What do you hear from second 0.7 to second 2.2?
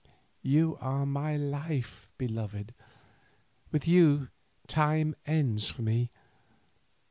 are my life,